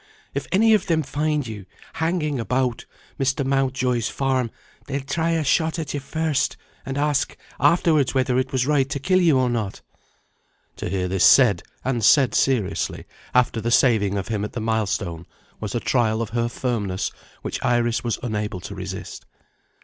If 0.33 0.47
any 0.51 0.73
of 0.73 0.87
them 0.87 1.03
find 1.03 1.45
you 1.45 1.67
hanging 1.93 2.39
about 2.39 2.87
Mr. 3.19 3.45
Mountjoy's 3.45 4.09
farm, 4.09 4.49
they'll 4.87 5.01
try 5.03 5.33
a 5.33 5.43
shot 5.43 5.77
at 5.77 5.93
you 5.93 5.99
first, 5.99 6.57
and 6.87 6.97
ask 6.97 7.37
afterwards 7.59 8.15
whether 8.15 8.39
it 8.39 8.51
was 8.51 8.65
right 8.65 8.89
to 8.89 8.99
kill 8.99 9.21
you 9.21 9.37
or 9.37 9.47
not." 9.47 9.81
To 10.77 10.89
hear 10.89 11.07
this 11.07 11.23
said 11.23 11.61
and 11.85 12.03
said 12.03 12.33
seriously 12.33 13.05
after 13.35 13.61
the 13.61 13.69
saving 13.69 14.17
of 14.17 14.29
him 14.29 14.43
at 14.43 14.53
the 14.53 14.59
milestone, 14.59 15.27
was 15.59 15.75
a 15.75 15.79
trial 15.79 16.19
of 16.23 16.31
her 16.31 16.49
firmness 16.49 17.11
which 17.43 17.63
Iris 17.63 18.03
was 18.03 18.17
unable 18.23 18.59
to 18.61 18.73
resist. 18.73 19.27